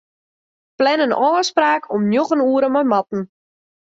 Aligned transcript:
Plan 0.77 1.03
in 1.05 1.17
ôfspraak 1.29 1.83
om 1.95 2.03
njoggen 2.11 2.45
oere 2.49 2.69
mei 2.73 2.85
Marten. 2.91 3.21